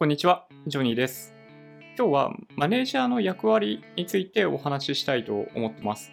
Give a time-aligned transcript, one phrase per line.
[0.00, 1.34] こんにちは、ジョニーです。
[1.98, 6.12] 今日はマネージャーの役割についてお話ししたいと思ってます。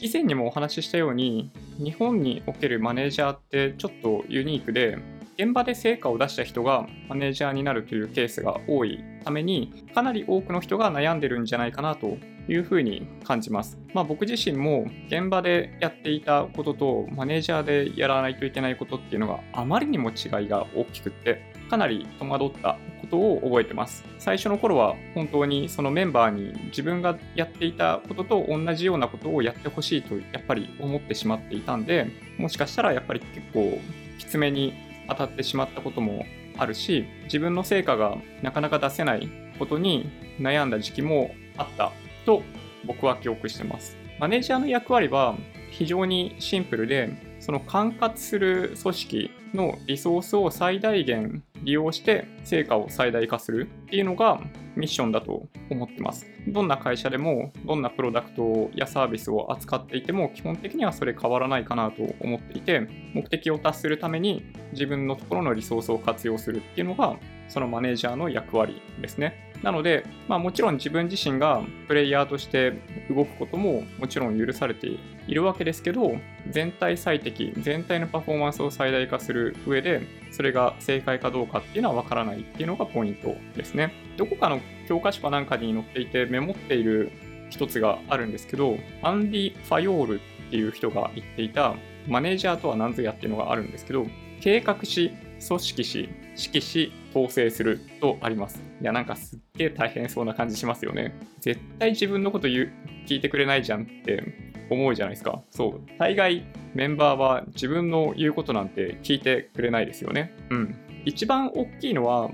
[0.00, 4.96] 以前にもお話ししたように、日本におけるマネージャーってちょっとユニークで、
[5.38, 12.16] 現場で成果を出した人がマネージャーになるというケースが多いために、かなり多くの人が悩んでるんじゃないかなと
[12.48, 13.78] いうふうに感じます。
[13.92, 24.04] まあ、僕自身も現場でやっていたこととマネージャーでやらないといけないことっていうのがあまりにも違いが大きくってかなり戸惑ったことを覚えてます。
[24.18, 33.78] 最初の頃は本当にそのメンバーに自分がやっていたことと同じようなことをやってほしいとやっぱり思ってしまっていたんでもしかしたらやっぱり結構
[34.18, 34.74] きつめに
[35.08, 36.24] 当たってしまったことも
[36.56, 40.10] あるし自分の成果がなかなか出せないことに
[40.40, 41.92] 悩んだ時期もあった
[42.24, 42.42] と
[42.86, 43.96] 僕は記憶してます。
[44.18, 45.36] マネージャーの役割は
[45.70, 47.10] 非常にシンプルで、
[47.44, 54.40] その管轄する組織のリソースを最大限利用して成果を最大化するっていうのが
[54.76, 56.24] ミッションだと思ってます。
[56.48, 67.18] どんな会社でもどんなプロダクトやサービスを扱っていても基本的にはそれ変わらないかなと思っていて目的を達するために自分のところのリソースを活用するっていうのが
[67.48, 69.52] そのマネージャーの役割ですね。
[69.62, 72.72] なので、まあ、もちろん自分自身がプレイヤーとして
[73.08, 74.88] 動くことももちろん許されて
[75.26, 76.16] いるわけですけど、
[76.50, 83.92] 全体最適、全体のパフォーマンスを最大化する上で、それが正解かどうかっていうのはわからないっていうのがポイントですね。
[84.16, 87.12] どこかの教科書かなんかに載っていてメモっている
[87.50, 91.76] 一つがあるんですけど、アンディ・ファヨールっていう人が言っていた、
[92.08, 94.06] マネージャーとは何ぞやっていうのがあるんですけど、
[94.40, 95.12] 計画し、
[95.46, 98.62] 組織し、指揮し、統制するとあります。
[98.80, 101.14] いや、なんかすっげえ大変そうな感じしますよね。
[101.40, 102.72] 絶対自分のこと言う、
[103.06, 104.22] 聞いてくれないじゃんって
[104.70, 105.42] 思うじゃないですか。
[105.50, 105.80] そう。
[105.98, 110.32] 大概メンバーは自分の言うことなんて聞いてくれないですよね。
[110.50, 110.74] うん。
[111.04, 112.30] 一番大きいのは、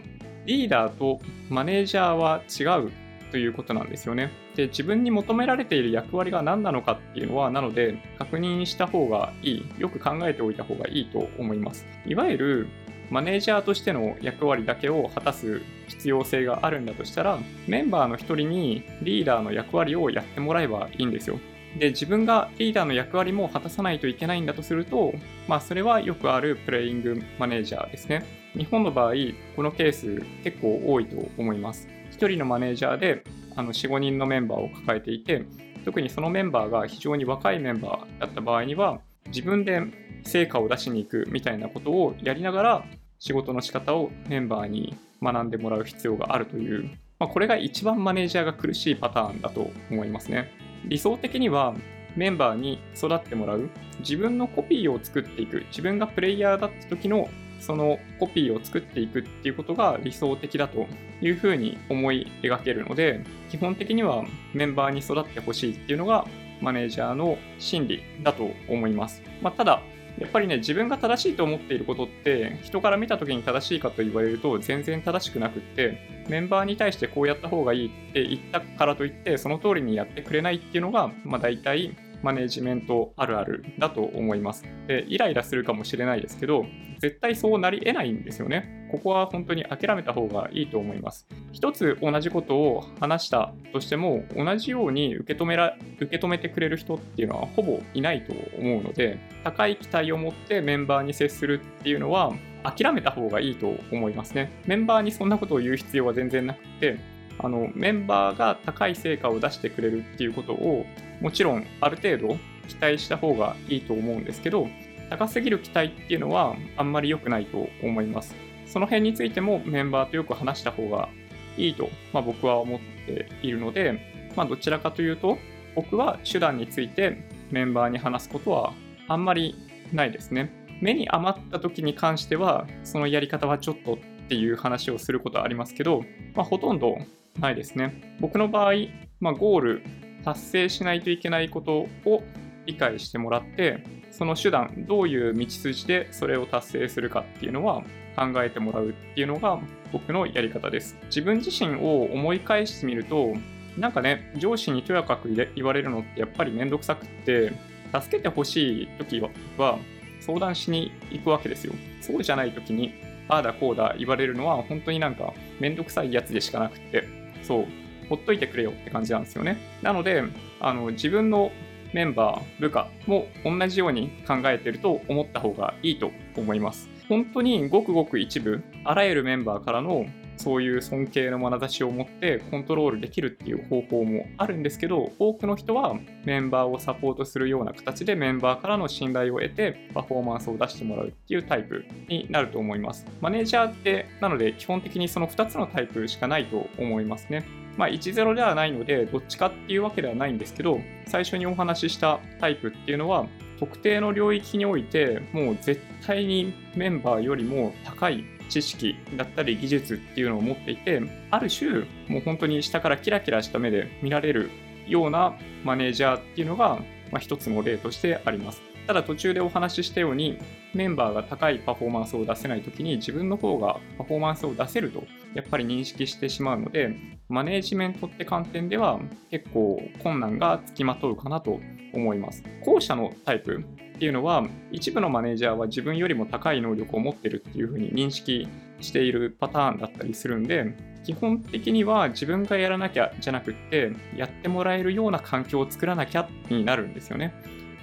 [0.47, 2.91] リーダーとマネージャーは違う
[3.31, 4.31] ということなんですよね。
[4.57, 11.87] で、自分に求められている役割が何なのかっていうのは、なので、確認した方がいい、よく考えておいた方がいいと思います。
[12.07, 12.69] いわゆる、
[13.11, 21.39] マネージャーとしての役割だけを果たす必要性があるんだとしたら、メンバーの一人にリーダーの役割をやってもらえばいいんですよ。
[21.79, 25.13] で、自分がリーダーの役割も果たさないといけないんだとすると、
[25.49, 28.25] まあ、それはよくあるプレイングマネージャーですね。
[28.57, 29.15] 日本の場合、
[29.57, 31.89] このケース結構多いと思います。
[32.13, 33.25] 1人のマネージャーで
[33.57, 35.45] あの4、5人のメンバーを抱えていて、
[35.85, 39.83] 特にそのメンバーが非常に若いメンバーだった場合には、自分で
[40.25, 42.85] 成果を出しに行くみたいなことをやりながら、
[43.21, 50.51] 仕事の仕方をメンバーに学んでもらう必要があるという、まあ、これが一番マネージャーが苦しいパターンだと思いますね。
[50.87, 51.75] 理想的には
[52.17, 53.69] メンバーに育ってもらう、
[54.01, 57.29] 自分のコピーを作っていく、自分がプレイヤーだった時の
[57.61, 60.87] そのコピーを作っていくっていうことが理想的だと
[61.21, 66.27] いうふうに思い描けるので、基本的にはメンバーに育ってほしいっていうのが
[66.63, 69.23] マネージャーの心理だと思います。
[69.43, 69.83] まあ、ただ、
[70.19, 84.65] やっぱりね、自分が正しいと思っていることって、人から見た時に正しいかと言われると全然正しくなくって、メンバーに対してこうやった方がいいって言ったからといって、その通りにやってくれないっていうのが、まあ大体マネジメントあるあるだと思います。
[84.87, 86.67] で、イライラするかもしれないですけど、
[86.99, 88.89] 絶対そうなり得ないんですよね。
[88.91, 91.27] ここは本当に諦めた方がいいと思います。
[91.53, 102.33] 一つ同じことを話したとしても、同じように受け止めら、受け止めてくれる人っていうのはほぼいないと思うので、高い期待を持ってメンバーに接するっていうのは、
[102.63, 104.51] 諦めた方がいいと思いますね。
[104.67, 106.99] メンバーにそんなことを言う必要は全然なくて、
[107.39, 110.85] あのメンバーが高い成果を出してくれるっていうことを
[111.21, 112.39] もちろんある程度
[112.69, 114.69] 期待した方がいいと思うんですけど
[115.09, 118.35] 高すぎる期待っていうのはあんまり良くないと思います
[118.67, 121.09] その辺についてもメンバーとよく話した方が
[121.57, 125.39] いいと、まあ、僕は思っているので、まあ、どちらかというと
[125.75, 128.73] 僕は手段についてメンバーに話すことは
[129.09, 129.57] あんまり
[129.93, 133.99] ないですね目に余った時に関してはそのやり方はちょっとっ
[134.31, 136.05] ていう話をすることはありますけど、
[136.35, 136.97] まあ、ほとんど
[137.41, 138.17] ないですね。
[138.21, 138.75] 僕の場合、
[139.19, 139.83] まあ、ゴール
[140.25, 142.23] 達成しないといけないことを
[142.67, 147.83] 理解してもらって、その手段、どういう道筋でそれを達成するかっていうのは
[148.17, 149.59] 考えてもらうっていうのが
[149.93, 150.97] 僕のやり方です。
[151.07, 153.35] 自分自身を思い返してみると、
[153.79, 157.53] なんかね、上司にとやかく言われるのってやっぱりめんどくさくって、
[157.93, 159.79] 助けてほしい時は
[160.21, 161.73] 相談しに行くわけですよ。
[162.01, 162.93] そうじゃない時に、
[163.29, 167.05] ああだこうだ言われるのは本当になんかめんどくさいやつでしかなくって、
[167.43, 167.67] そう、
[168.11, 169.57] ほっといてくれよって感じなんですよね。
[169.81, 170.23] なので、
[170.61, 171.51] あの自分の
[171.93, 176.91] メンバー、部下も同じように考えてると思った方がいいと思います。
[177.09, 193.07] 本当にごくごく一部、あらゆるメンバーからのそういう尊敬の眼差しを持ってコントロールできるっていう方法もあるんですけど、多くの人はメンバーをサポートするような形でメンバーからの信頼を得てパフォーマンスを出してもらうっていうタイプになると思います。
[193.21, 197.45] マネージャーって、なので基本的にその2つのタイプしかないと思いますね。
[197.77, 203.27] まあ、1-0ではないので、どっちかっていうわけではないんですけど、最初にお話ししたタイプっていうのは、
[203.59, 211.01] 特定の領域において、もう絶対にメンバーよりも高い知識だったり技術っていうのを持っていて、
[211.31, 214.51] ある種、もう本当に下からキラキラした目で見られる
[214.87, 216.81] ようなマネージャーっていうのが、
[217.13, 218.70] まあ、一つの例としてあります。
[218.91, 220.37] ただ途中でお話ししたように、
[220.75, 226.97] メンバーが高いパフォーマンスを出せないときに自分の方がパフォーマンスを出せるとやっぱり認識してしまうので、
[227.29, 228.99] マネージメントって観点では
[229.31, 231.61] 結構困難がつきまとうかなと
[231.95, 232.43] 思います。
[232.65, 238.49] 後者のタイプっていうのは、一部のマネージャーは自分よりも高い能力を持ってるっていうふうに認識
[238.81, 247.33] しているパターンだったりするんで、基本的には自分がやらなきゃじゃなくって、やってもらえるような環境を作らなきゃになるんですよね。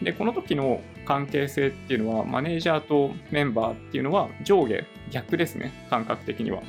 [0.02, 6.62] で、この時の関係性っていうのは、マネージャーとメンバーっていうのは上下逆ですね、感覚的には。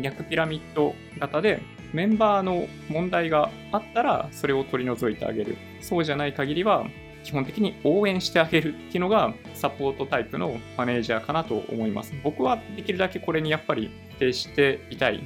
[0.00, 1.60] 逆ピラミッド型で、
[1.92, 5.56] メンバーの問題があったら、それを取り除いてあげる。
[5.80, 6.86] そうじゃない限りは、
[7.24, 12.14] 基本的に応援してあげるっていうのがサポートタイプのマネージャーかなと思います。
[12.22, 15.22] 僕はできるだけこれにやっぱり徹していたい。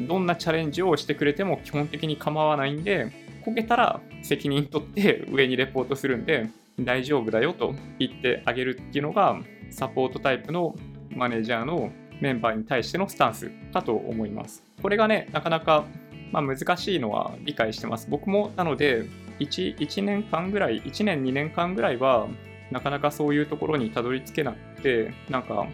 [0.00, 3.10] どんなチャレンジをしてくれても基本的に構わないんで、
[3.44, 6.48] こけたら責任取って上にレポートするんで、
[6.80, 9.40] 大丈夫だよと言ってあげるっていうのが、
[9.70, 10.74] サポートタイプの
[11.14, 11.90] マネージャーの
[12.20, 14.64] メンバーに対してのスタンスかと思います。
[14.82, 15.84] これがね、なかなか、
[16.32, 18.08] まあ、難しいのは理解してます。
[18.10, 19.04] 僕もなので
[19.40, 22.28] 1、1年間ぐらい、1年2年間ぐらいは、
[22.70, 25.66] なかなかそういうところにたどり着けなくて、なんか、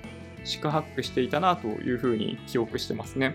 [0.44, 3.34] 四苦八苦していたなというふうに記憶してますね。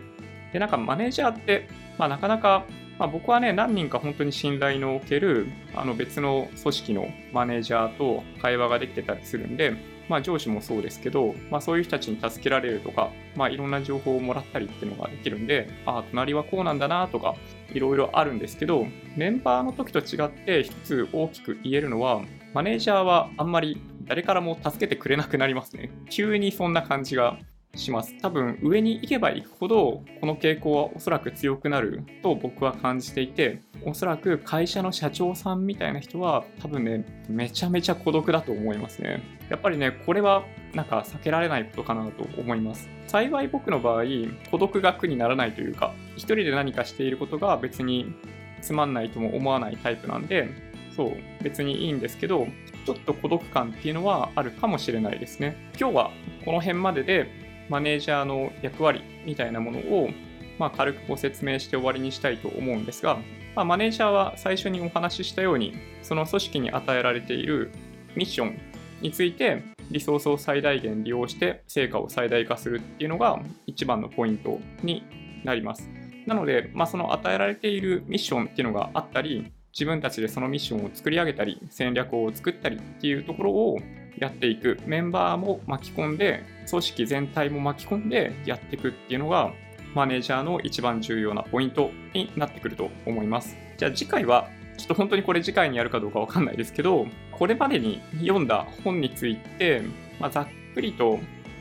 [0.53, 1.67] で、なんかマネージャーって、
[1.97, 2.65] まあ、なかなか
[2.99, 9.73] まあ、僕はね、何人か本当に信頼のおけるあの別の組織のマネージャーと会話ができてたりするんで、
[10.09, 17.35] まあ、上司もそうですけど、まあ、そういう人たちに助けられるとか、まあ、いろんな情報をもらったりっていうのができるんで、ああ、隣はこうなんだなとか、
[17.71, 18.85] いろいろあるんですけど、
[19.15, 22.21] メンバーの時と違って一つ大きく言えるのは、
[22.53, 25.91] マネージャーはあんまり誰からも助けてくれなくなりますね。
[26.09, 27.37] 急にそんな感じが
[27.75, 28.15] します。
[28.21, 39.21] 多分上に行けば行くほどこの傾向はおそらく強くなると僕は感じていておそらく会社の社長さんみたいな人は多分ねめちゃめちゃ孤独だと思いますね。
[39.49, 40.43] やっぱりねこれは
[40.73, 42.89] なんか避けられないことかなと思います。
[43.07, 44.03] 幸い僕の場合
[44.51, 48.13] 孤独が苦にならないというか一人で何かしていることが別に
[48.61, 50.49] つまんないとも思わないタイプなんで
[50.95, 51.13] そう
[51.43, 52.47] 別にいいんですけど
[52.85, 55.71] ちょっと孤独感っていうのはあるかもしれないですね。
[55.79, 56.11] 今日は
[56.43, 60.09] この辺まででマネージャーの役割みたいなものを、
[60.57, 63.17] まあ、軽くご説明して終わりにしたいと思うんですが、
[63.55, 67.71] まあ、マネージャーは最初にお話ししたように、その組織に与えられている
[68.15, 68.59] ミッション
[69.01, 75.03] について、リソースを最大限利用して成果を最大化するっていうのが一番のポイントに
[75.43, 75.89] なります。
[76.27, 83.79] なので、まあ、その与えられているミッションっていうのがあったり、自分たちでそのミッションを作り上げたり、戦略を作ったりっていうところを
[84.19, 89.53] やっていく、メンバーも巻き込んで、組織全体も巻き込んでやっていくっていうのが、
[89.95, 93.57] マネージャーの一番重要なポイントになってくると思います。
[93.77, 99.81] じゃあ次回は、ちょっと本当にこれ次回にやるかどうかわかんないですけど、これまでに読んだ本について、
[100.19, 101.19] まあ、ざっくりと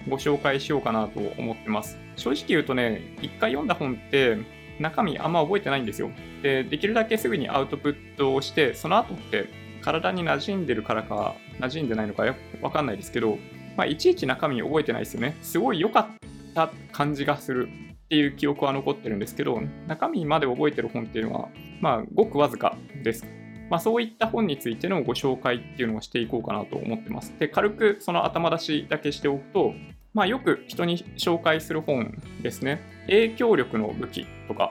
[0.08, 1.98] ご紹介しようかなと思ってます。
[2.16, 4.36] 正直言うとね、一回読んだ本って
[4.78, 6.10] 中身あんま覚えてないんですよ。
[6.42, 9.46] で、できるだけすぐにアウトプットをして、その後って
[9.88, 13.38] 体に馴染んでるからか、馴染んでないのかよわかんないですけど、
[13.74, 15.34] まあ、いちいち中身覚えてないですよね。
[15.40, 17.68] すごい良かった感じがする
[18.04, 21.48] っていう記憶は残ってるんですけど、中身まで覚えてる本っていうのは、
[21.80, 23.24] まあ、ごくわずかです。
[23.70, 27.34] まあ、そういった本についてのご紹介っていうのをしていこうかなと思ってます。
[27.38, 29.72] で、軽くその頭出しだけしておくと、
[30.12, 32.80] まあ、よく人に紹介する本ですね。
[33.06, 34.70] 影響力の武器とか、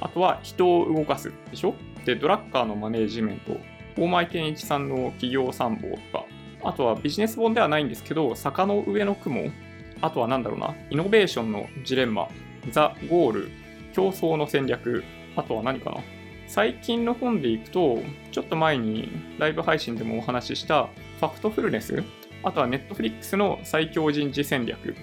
[0.00, 1.74] あとは人を動かすでしょ？
[2.04, 3.56] で、ドラッカーのマネージメント、
[3.96, 6.24] 大前健一さんの企業参謀とか、
[6.64, 9.50] あとはビジネス本ではないんですけど、坂の上の雲、
[10.00, 12.28] あとはなんだろうな、イノベーションのジレンマ、
[12.70, 13.50] ザ・ゴール、
[13.92, 15.04] 競争の戦略、
[15.36, 15.98] あとは何かな。
[16.46, 19.08] 最近の本でいくと、ちょっと前に
[19.38, 22.02] ライブ配信でもお話ししたファクトフルネス、
[22.42, 24.94] あとはネットフリックスの最強人事戦略、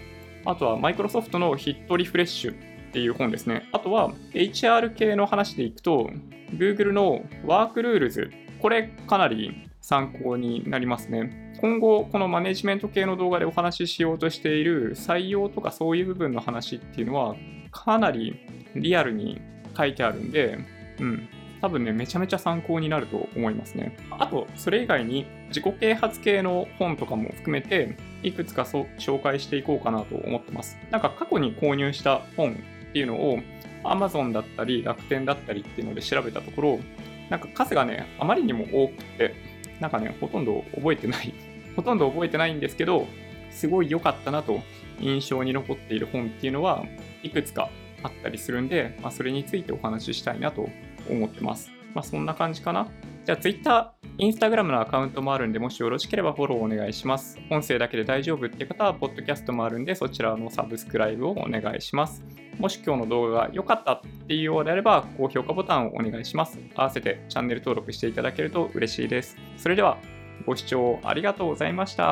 [0.45, 3.67] あとはマイクロソフトのヒットリフレッシュっていう本ですね。
[3.71, 6.09] あとは HR 系の話でいくと、
[6.53, 11.55] Google のワークルールズ、これかなり参考になりますね。
[11.61, 17.35] 今後、このマネジメント系の動画でお話ししようとしている採用とかそういう部分の話っていうのは、
[17.71, 18.39] かなり
[18.75, 19.41] リアルに
[19.77, 20.59] 書いてあるんで、
[20.99, 21.27] うん、
[21.61, 23.97] 多分ね、めちゃめちゃ参考になると思いますね。
[24.11, 30.77] あと、それ以外に自己啓発系の本とかも含めて、いくつか紹介していこうかなと思ってます。
[30.91, 32.55] なんか過去に購入した本っ
[32.93, 33.39] ていうのを
[33.83, 36.79] Amazon だったり楽天だったりっていうので調べたところ、
[37.29, 39.35] なんか数がね、あまりにも多くて、
[39.79, 41.33] なんかね、ほとんど覚えてない。
[41.75, 43.07] ほとんど覚えてないんですけど、
[43.51, 44.59] すごい良かったなと
[44.99, 46.85] 印象に残っている本っていうのは
[47.23, 47.69] いくつか
[48.03, 50.69] あったりするんで、まあ、それについてお話ししたいなと
[51.09, 51.71] 思ってます。
[51.93, 52.87] まあ、そんな感じかな。
[53.25, 57.37] じゃあ Twitter、Instagram のアカウントもあるんで、もしよろしければフォローお願いします。
[57.49, 62.23] 音声だけで大丈夫っていう方は、ポッドキャストもあるんで、そちらのサブスクライブをお願いします。
[62.59, 66.59] もし今日の動画が良かったっていうようであれば、高評価ボタンをお願いします。
[66.75, 69.37] 合わせてチャンネル登録していただけると嬉しいです。
[69.57, 69.97] それでは、
[70.45, 72.05] ご視聴ありがとうございました。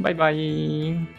[0.00, 1.17] バイバイ。